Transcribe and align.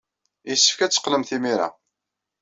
Yessefk 0.49 0.79
ad 0.81 0.91
teqqlemt 0.91 1.29
imir-a. 1.35 1.69